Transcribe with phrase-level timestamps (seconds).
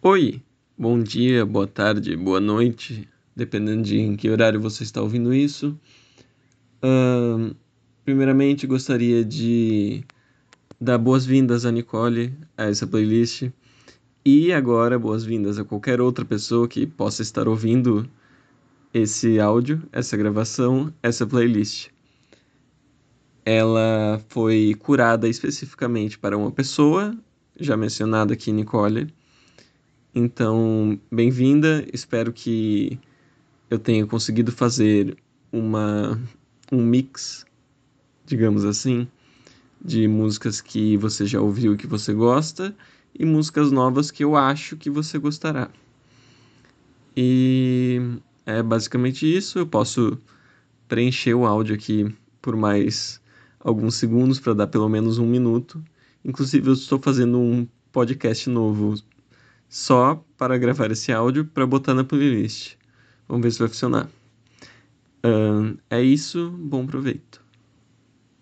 [0.00, 0.40] Oi,
[0.78, 5.76] bom dia, boa tarde, boa noite, dependendo de em que horário você está ouvindo isso.
[6.80, 7.52] Uh,
[8.04, 10.04] primeiramente, gostaria de
[10.80, 13.50] dar boas-vindas a Nicole a essa playlist
[14.24, 18.08] e agora boas-vindas a qualquer outra pessoa que possa estar ouvindo
[18.94, 21.88] esse áudio, essa gravação, essa playlist.
[23.44, 27.18] Ela foi curada especificamente para uma pessoa,
[27.58, 29.12] já mencionada aqui, Nicole
[30.14, 31.86] então, bem-vinda.
[31.92, 32.98] Espero que
[33.70, 35.16] eu tenha conseguido fazer
[35.52, 36.20] uma
[36.72, 37.46] um mix,
[38.26, 39.08] digamos assim,
[39.82, 42.74] de músicas que você já ouviu e que você gosta
[43.18, 45.70] e músicas novas que eu acho que você gostará.
[47.16, 48.00] E
[48.46, 49.58] é basicamente isso.
[49.58, 50.18] Eu posso
[50.86, 53.20] preencher o áudio aqui por mais
[53.60, 55.82] alguns segundos para dar pelo menos um minuto.
[56.24, 58.94] Inclusive, eu estou fazendo um podcast novo
[59.68, 62.76] só para gravar esse áudio para botar na playlist.
[63.28, 64.08] Vamos ver se vai funcionar.
[65.24, 67.47] Uh, é isso, bom proveito.